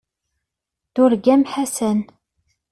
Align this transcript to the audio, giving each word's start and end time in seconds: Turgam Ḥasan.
Turgam 0.93 1.41
Ḥasan. 1.51 1.99